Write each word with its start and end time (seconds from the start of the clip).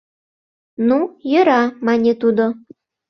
—Ну, 0.87 0.99
йӧра,— 1.31 1.63
мане 1.85 2.13
тудо. 2.21 2.45